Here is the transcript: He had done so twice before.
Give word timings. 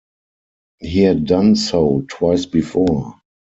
He 0.79 1.01
had 1.03 1.25
done 1.25 1.55
so 1.55 2.03
twice 2.09 2.47
before. 2.47 3.21